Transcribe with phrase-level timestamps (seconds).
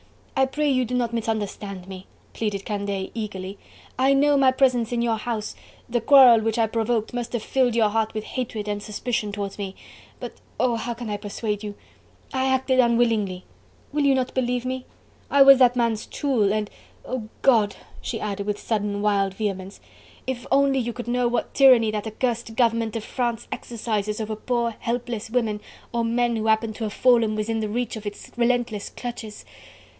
[0.35, 3.59] "I pray you do not misunderstand me..." pleaded Candeille eagerly.
[3.99, 5.55] "I know my presence in your house...
[5.87, 9.59] the quarrel which I provoked must have filled your heart with hatred and suspicion towards
[9.59, 9.75] me...
[10.19, 10.75] but oh!
[10.77, 11.75] how can I persuade you?...
[12.33, 13.45] I acted unwillingly...
[13.93, 14.87] will you not believe me?...
[15.29, 16.51] I was that man's tool...
[16.51, 16.71] and...
[17.05, 19.79] Oh God!" she added with sudden, wild vehemence,
[20.25, 24.71] "if only you could know what tyranny that accursed government of France exercises over poor
[24.79, 25.61] helpless women
[25.93, 29.45] or men who happen to have fallen within reach of its relentless clutches..."